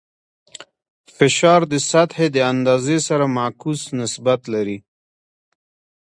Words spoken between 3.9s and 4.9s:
نسبت لري.